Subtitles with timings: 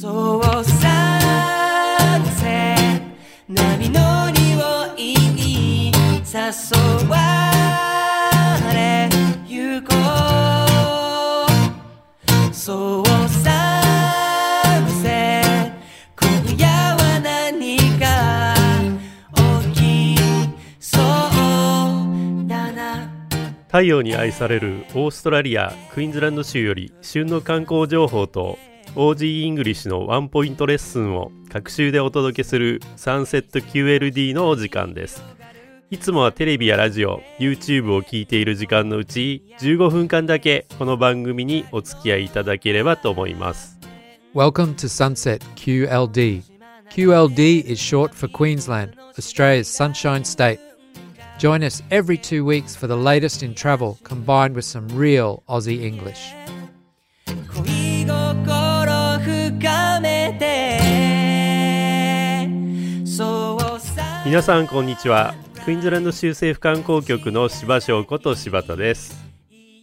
[0.00, 0.70] そうさ
[2.38, 2.44] せ
[3.48, 5.14] 波乗りをい
[5.88, 6.38] い誘
[7.08, 7.16] わ
[8.72, 9.08] れ
[9.48, 9.88] ゆこ
[12.48, 13.72] うそうさ
[15.02, 15.72] せ
[16.14, 18.54] 今夜は何か
[19.72, 19.80] 起
[20.14, 20.16] き
[20.78, 23.10] そうだな。
[23.66, 28.60] 太陽に愛されるオーストラリアクイーンズランド州より旬の観光情報と
[28.94, 35.22] OG イングリッシュのワンポイントレッスンを各週でお届けするサンセット QLD のお時間です
[35.90, 43.78] いつもはテレビやラジオ YouTube を聞いている時間のうち15分間だけこの番組にお付き合いいただければと思います
[44.34, 46.42] Welcome to Sunset QLD.
[46.90, 50.60] QLD is short for Queensland, Australia's sunshine state.
[51.38, 55.82] Join us every two weeks for the latest in travel combined with some real Aussie
[55.82, 56.32] English.
[64.28, 65.34] 皆さんこんにちは。
[65.64, 69.16] クイーンズランド州政府観光局の柴翔こと柴田です。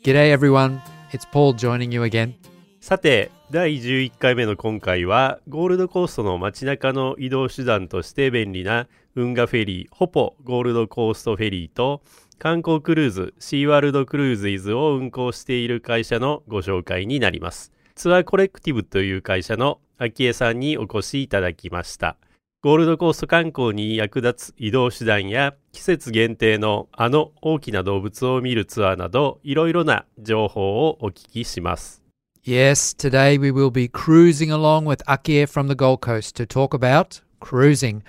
[0.03, 0.79] G'day everyone,
[1.11, 2.35] it's Paul joining you again.
[2.79, 12.03] さて第11回目の今回はゴールドコーストの街中の移動手段として便利な運河フェリーホポゴールドコーストフェリーと
[12.37, 17.71] 観光クルーズシーワールドクルーズイズを運行している会社のご紹介になります。
[17.95, 22.17] ツアーコレクティブという会社の秋江さんにお越しいただきました
[22.65, 32.01] ゴールドコースト観光に役立つ移動手段や季節限定のあの大きな動物を見るツアーなどいろいろな情報をお聞きします
[32.43, 36.73] Yes, today we will be cruising along with Akie from the Gold Coast to talk
[36.73, 38.01] about cruising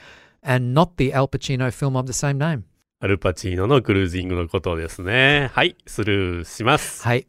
[0.42, 2.62] and not the Al Pacino film of the same name.
[3.00, 5.50] アルパチーノのクルージングのことですね。
[5.52, 7.02] はい、スルーします。
[7.02, 7.26] はい。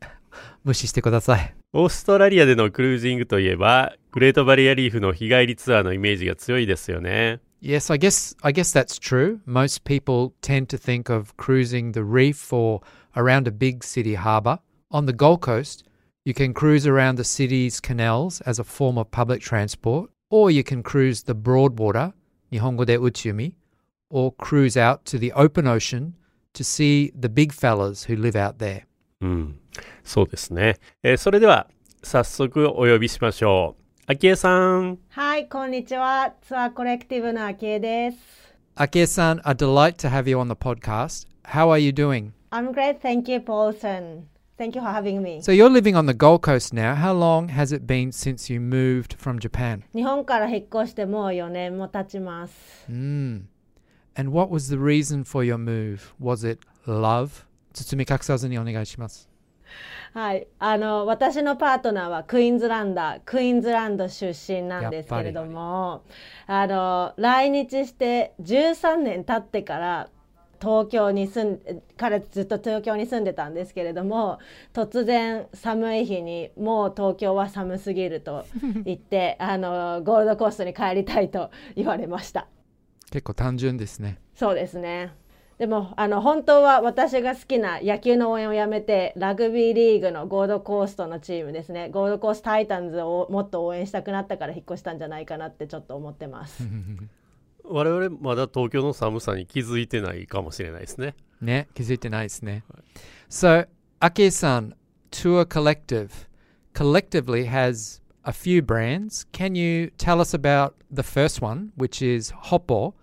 [0.63, 1.56] 無視してください。
[1.72, 7.40] オーストラリアでのクルージングといえば、グレートバリアリーフの日帰りツアーのイメージが強いですよね。
[7.62, 9.38] Yes, I guess I guess that's true.
[9.46, 12.80] Most people tend to think of cruising the reef or
[13.16, 14.58] around a big city harbour.
[14.90, 15.84] On the Gold Coast,
[16.24, 20.62] you can cruise around the city's canals as a form of public transport, or you
[20.62, 22.12] can cruise the Broadwater,
[22.52, 23.54] Nihongo de Uchumi,
[24.10, 26.14] or cruise out to the open ocean
[26.54, 28.84] to see the big fellas who live out there.
[29.20, 29.60] うん、
[30.04, 30.78] そうですね。
[31.02, 31.68] えーそれでは、
[32.02, 33.82] 早速お呼びしましょう。
[34.06, 34.98] 秋江さん。
[35.10, 36.34] はい、こんにちは。
[36.42, 38.18] ツアーコレクティブのあきえです。
[38.76, 41.28] Ake-san, a delight to have you on the podcast.
[41.44, 42.32] How are you doing?
[42.50, 44.24] I'm great, thank you, Paulson.
[44.58, 45.40] Thank you for having me.
[45.40, 46.94] So you're living on the Gold Coast now.
[46.94, 49.82] How long has it been since you moved from Japan?
[49.94, 52.86] 日本から引っ越してもう4年も経ちます。
[52.90, 53.42] Mm.
[54.16, 56.12] And what was the reason for your move?
[56.20, 57.44] Was it love?
[57.83, 59.29] 包み隠さずにお願いします。
[60.13, 66.03] はい、あの私のパートナーはクイーンズランダー、クイーンズランド出身なんですけれども、
[66.47, 70.09] あの来日して13年経ってから
[70.59, 74.39] 東京に住ん彼ずっと東京に住んでたんですけれども
[74.73, 78.45] 突然寒い日にもう東京は寒すぎると
[78.83, 82.47] 言って あのゴールドコーストに帰りたいと言われました
[83.11, 84.19] 結構単純ですね。
[84.35, 85.13] そうですね
[85.57, 96.63] でもあの本当は私が好きな野球の応援をやめてラグビーリーグのゴールドコーストのチームですねゴールドコーストタイタンズをもっと応援したくなったから引っ越したんじゃないかなってちょっと思ってます
[97.69, 101.15] 我々まだ東京の寒さに気づいてないかもしれないですね。
[101.41, 102.63] ね、気づいてないですね。
[103.29, 103.67] So,
[103.99, 104.73] Ake-san,
[105.11, 106.27] Tour Collective
[106.73, 109.27] collectively has a few brands.
[109.31, 112.93] Can you tell us about the first one, which is Hoppo?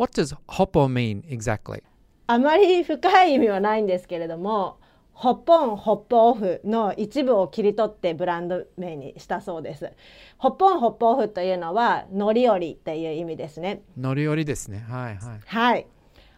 [0.00, 1.82] What does Hoppo mean exactly?
[2.26, 4.78] あまり深い意味はないんですけれども
[5.12, 9.92] ホッポンホップオフの一部を切り取ってブランド名にしたそうです
[10.38, 14.78] ホッポンホップオフというのは乗り降りっていう意味ですね乗り降りですね。
[14.88, 15.40] はいはい。
[15.44, 15.86] はい。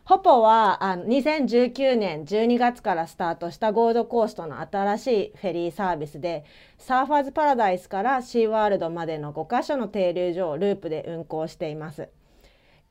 [0.05, 6.45] ホポはあの2019年12月からスタートしたゴールドコーストの新しいフェリーサービスで
[6.79, 12.09] サーファーズパラダイスからシーワールドまでの5カ所の停留所をループで運行しています。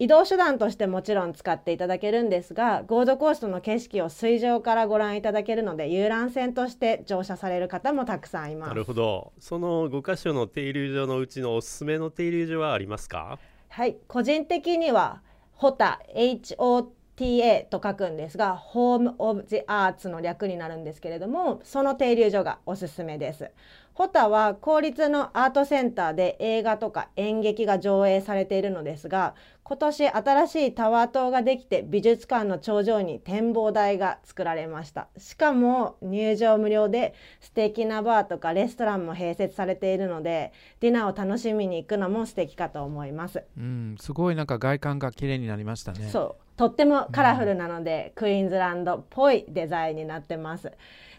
[0.02, 8.70] 移動手段としてもちろん使っていただけるんですがゴールドコーストの景色を水上からご覧いただけるので遊覧船として乗車される方もたくさんいます。
[8.70, 9.32] なるほど。
[9.38, 13.38] その5箇所の停留所のうちのおすすめの停留所はありますか？
[13.70, 15.22] はい、個人的には
[15.54, 16.88] ホタ HOTA
[17.18, 23.52] TA と書くんですが Home of the Arts の略になるんですけれどもその停留所がおすすめです。
[24.02, 35.08] ホタは公立のアートセンターで映画とか演劇が上映されているのですが今年新しいタワー塔ができて美術館の頂上に展望台が作られました。
[35.20, 46.10] しかも入場無料で素敵なバーとかレストランも併設されているのでディナーを楽しみに行くのも素敵かと思います、うん、すごいなんか外観が綺麗になりましたね。
[46.10, 46.58] そう。
[46.58, 50.72] とってもカラフルなので、クイーンズランドっぽいデザインになってます。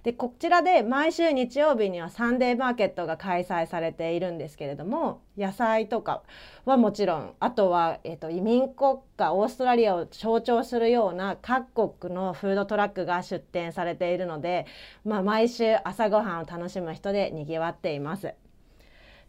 [0.03, 6.23] でこちらで毎週日曜日にはサンデーマーケットが開催されているんですけれども野菜とか
[6.65, 14.67] はもちろんあとは、えっと移民国家オーストラリアを象徴するような各国のフードトラックが出店されているので、
[15.05, 18.35] まあ、毎週朝ごはんを楽しむ人でにぎわっています。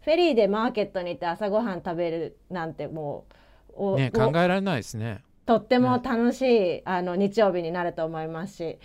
[0.01, 3.33] フェリーでマーケットに行って朝ごはん食べるなんてもう
[3.75, 5.23] おね、お考えられないですね。
[5.45, 8.79] とっても楽しい、あの日曜日になると思いますし、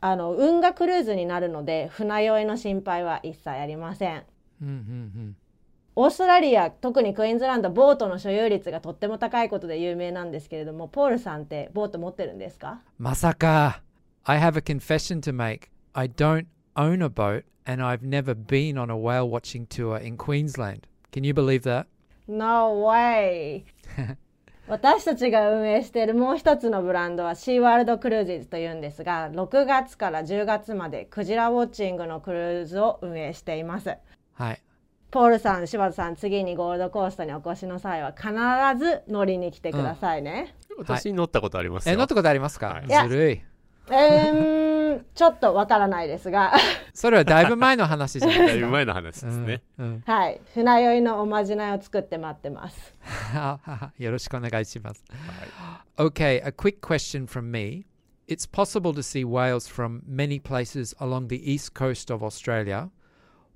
[0.00, 4.24] あの運河クルーズになるので船酔いの心配は一切ありません。
[4.62, 5.36] うんうんうん。
[5.96, 13.82] オーストラリア特にクイーンズランドボートの所有率がとっても高いことで有名なんですけれどもポールさんってボート持ってるんですかまさか。
[14.24, 15.68] I have a confession to make.
[15.92, 16.46] I don't
[16.76, 20.86] own a boat and I've never been on a whale watching tour in Queensland.
[21.12, 21.86] Can you believe that?
[22.28, 23.64] No way!
[24.70, 33.96] 私たちが運営しているもう一つのブランドはシーワールドクルーズというんですが6月から10月までクジラウォッチングのクルーズを運営しています
[34.34, 34.62] はい。
[35.10, 38.28] ポールさん柴田さん次にゴールドコーストにお越しの際は必
[38.78, 41.94] ず乗りに来てくださいね、私乗ったことありますよ。
[41.94, 43.42] え、乗ったことありますか、はいずるい。
[43.90, 46.52] えー、ちょっとわからないですが
[46.94, 48.52] それはだいぶ前の話じゃないですか。
[48.52, 49.62] だいぶ前の話ですね。
[49.78, 52.94] うんうんはい船酔いのおまじないを作って待ってます
[53.98, 55.04] よろしくお願いします。
[55.96, 57.84] Okay, a quick question from me.
[58.26, 62.90] It's possible to see whales from many places along the east coast of Australia.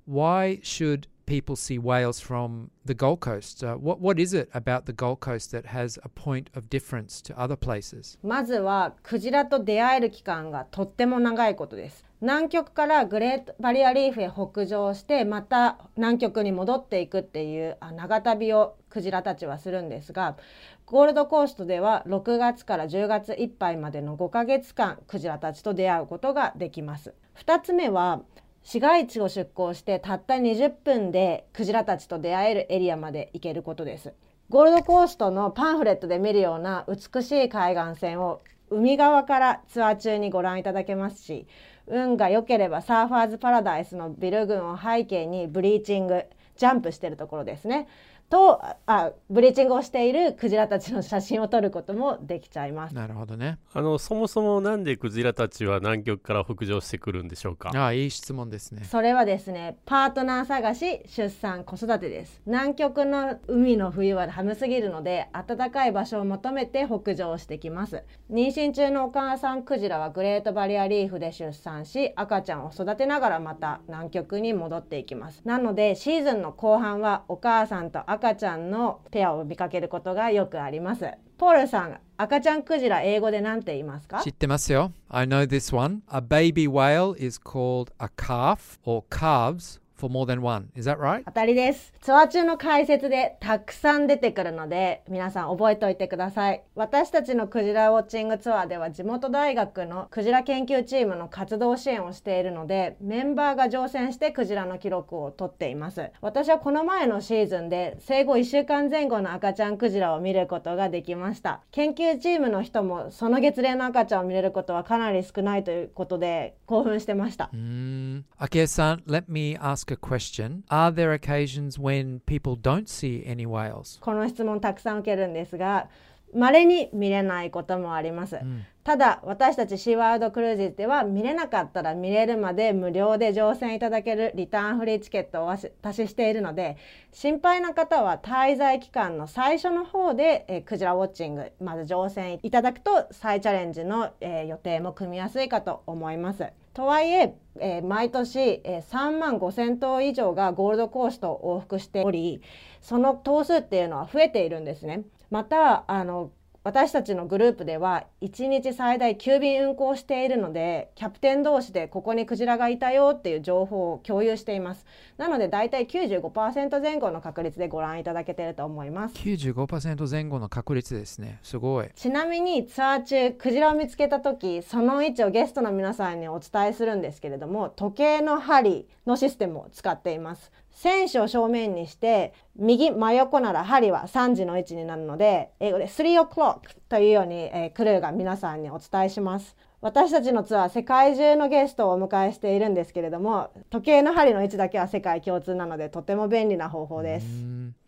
[0.05, 3.63] Why should people see whales from the Gold Coast?
[3.63, 7.21] Uh, what what is it about the Gold Coast that has a point of difference
[7.21, 8.17] to other places?
[8.23, 20.37] まずはクジラと出会える期間がとっても長いことです南極からグレートバリアリーフへ北上してまた南極に戻っていくっていうあ長旅をクジラたちはするんですが
[20.85, 28.21] ゴールドコーストでは6月から10月いっぱいまでの5ヶ月間クジラたちと出会うことができます2つ目は
[28.65, 34.15] 市街地を出港してたった20分でクジラたちと出会えるエリアまで行けることです。
[34.49, 38.41] ゴールドコーストのパンフレットで見るような美しい海岸線を
[38.71, 41.45] 海側からツアー中にご覧いただけますし
[41.85, 46.23] 運が良ければサーファーズパラダイスのビル群を背景にブリーチング
[46.57, 47.87] ジャンプしてるところですね。
[48.29, 52.95] とあブリーチングをしているクジラたちの写真を撮ることもできちゃいます。
[52.95, 53.59] なるほどね。
[53.73, 57.71] あの、そもそもなんでクジラたちは南極から北上してくるんでしょうか？
[57.75, 58.83] ああ、いい質問ですね。
[58.83, 62.41] それはですねパートナー探し出産子育てです。
[62.45, 68.03] 南極の海の冬は寒すぎるので暖かい場所を求めて北上してきます。
[68.31, 75.41] 妊娠中のお母さんクジラはグレートバリアリーフで出産し赤ちゃんを育てながらまた南極に戻っていきます。
[75.45, 84.21] なのでシーズンの後半はお母さんと赤ちゃんのペアを見かけることがよくありますポールさん赤ちゃんクジラ英語で何て言いますか？
[84.21, 85.99] 知ってますよ ?I know this one.
[86.09, 90.67] A baby whale is called a calf or calves for more than one.
[90.75, 91.23] Is that right?
[91.25, 118.23] 当たりですツアー中の解説でたくさん出てくるので皆さん覚えておいてください私たちのクジラウォッチングツアーでは地元大学のクジラ研究チームの活動支援をしているのでメンバーが乗船してクジラの記録を取っています私はこの前のシーズンで生後1週間前後の赤ちゃんクジラを見ることができました研究チームの人もその月齢の赤ちゃんを見れることはかなり少ないということで興奮してました Mm.
[118.39, 120.63] Akira-san, let me ask a question.
[120.69, 123.99] Are there occasions when people don't see any whales?
[124.01, 125.87] この質問たくさん受けるんですが
[126.33, 128.37] 稀に見れないこともあります、
[128.83, 136.77] ただ私たちシーワールドクルーズでは見れなかったら見れるまで無料で乗船いただけるリターンフリーチケットをお渡ししているので
[137.13, 146.43] 心配な方は滞在期間の最初の方で、えークジラウォッチングまず乗船いただくと再チャレンジの、えー予定も組みやすいかと思います。
[146.75, 152.41] とはいええー毎年、えー3万5,000頭以上がゴールドコーストを往復しており
[152.81, 155.03] その頭数っていうのは増えているんですね。
[155.31, 156.31] またあの
[156.65, 164.83] 私たちのグループでは1日最大9便運行しているのでキャプテン同士でここにクジラがいたよっていう情報を共有しています
[165.17, 171.39] なのでだいたい95%前後の確率でご覧いただけていると思います95%前後の確率ですね。
[171.43, 171.89] すごい。
[171.95, 189.55] ちなみにツアー中クジラを見つけた時その位置をゲストの皆さんにお伝えするんですけれども時計の針のシステムを使っています選手を正面にして右真横なら針は3時の位置になるので英語で3 o'clock というように、えークルーが皆さんにお伝えします。
[189.81, 197.25] 私たちのツアー世界中のゲストをお迎えしているんですけれども時計の針の位置だけは世界共通なのでとても便利な方法です。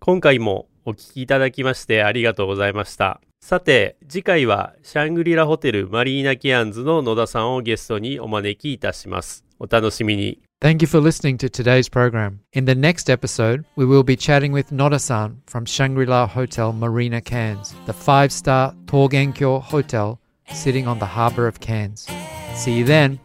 [0.01, 12.41] 今回もお聞きいただきましてありがとうございましたさて次回はシャングリラホテルマリーナケアンズの野田さんをゲストにお招きいたしますお楽しみに Thank you for listening to today's program.
[12.55, 17.75] In the next episode, we will be chatting with Noda-san from Shangri-La Hotel Marina Cairns,
[17.85, 20.19] the five-star Torgenkyo Hotel
[20.55, 22.09] sitting on the harbour of Cairns.
[22.55, 23.21] See you then.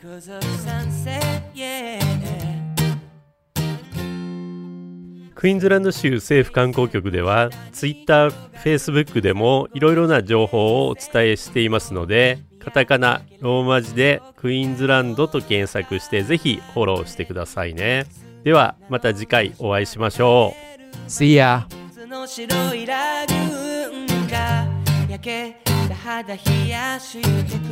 [5.40, 8.28] クイーンズランド州政府観光局では Twitter、
[8.62, 18.06] Facebook でもいろいろな情報をお伝えしていますのでカタカナ、ローマ字でクイーンズランドと検索してぜひフォローしてくださいね。
[18.44, 21.10] ではまた次回お会いしましょう。
[21.10, 21.64] See ya.
[21.88, 24.68] 水の白いラグーンが
[25.10, 25.56] 焼け
[25.88, 27.64] た肌冷やしてく、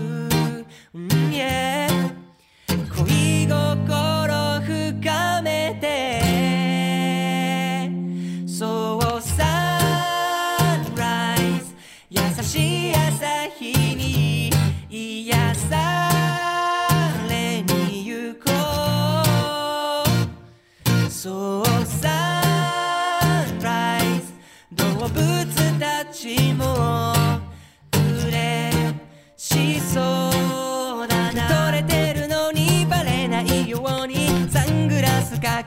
[0.93, 2.26] うん yeah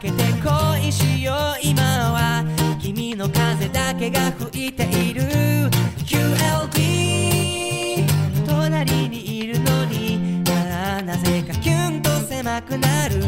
[0.00, 1.36] けて恋しよう。
[1.62, 2.42] 今は
[2.80, 5.20] 君の風だけが吹いている。
[6.06, 8.06] QLB
[8.46, 10.42] 隣にいるのに。
[10.48, 13.20] ああなぜかキュンと狭くなる。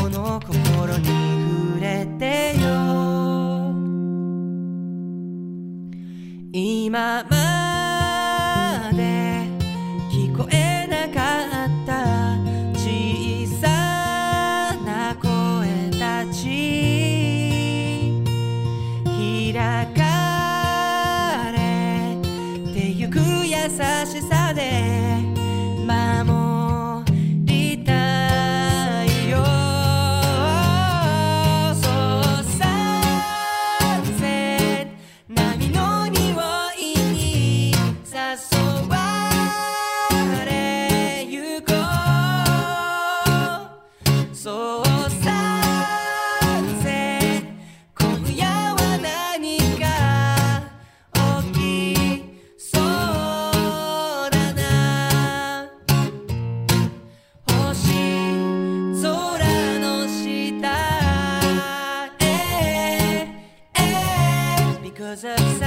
[0.00, 1.08] この心に
[1.74, 2.64] 触れてよ。
[6.52, 7.53] 今ま
[65.14, 65.63] because of